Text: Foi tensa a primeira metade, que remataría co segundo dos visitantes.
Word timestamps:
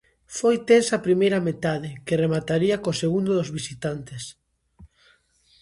Foi 0.37 0.55
tensa 0.69 0.93
a 0.95 1.05
primeira 1.07 1.39
metade, 1.49 1.89
que 2.05 2.21
remataría 2.23 2.81
co 2.83 2.99
segundo 3.01 3.31
dos 3.37 3.49
visitantes. 3.57 4.23